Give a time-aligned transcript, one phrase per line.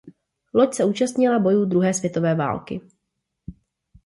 [0.53, 2.81] Loď se účastnila bojů druhé světové války.